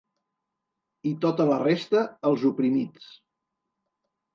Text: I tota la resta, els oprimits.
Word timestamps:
I 1.11 1.11
tota 1.27 1.47
la 1.51 1.59
resta, 1.67 2.03
els 2.33 2.49
oprimits. 2.55 3.17